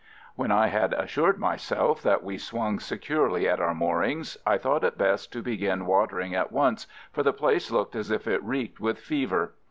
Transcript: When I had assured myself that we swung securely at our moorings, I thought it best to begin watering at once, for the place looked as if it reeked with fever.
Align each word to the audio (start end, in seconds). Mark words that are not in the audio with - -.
When 0.33 0.51
I 0.51 0.65
had 0.69 0.93
assured 0.93 1.37
myself 1.37 2.01
that 2.01 2.23
we 2.23 2.39
swung 2.39 2.79
securely 2.79 3.47
at 3.47 3.59
our 3.59 3.75
moorings, 3.75 4.35
I 4.47 4.57
thought 4.57 4.83
it 4.83 4.97
best 4.97 5.31
to 5.33 5.43
begin 5.43 5.85
watering 5.85 6.33
at 6.33 6.51
once, 6.51 6.87
for 7.11 7.21
the 7.21 7.31
place 7.33 7.69
looked 7.69 7.95
as 7.95 8.09
if 8.09 8.25
it 8.25 8.43
reeked 8.43 8.79
with 8.79 8.97
fever. 8.97 9.53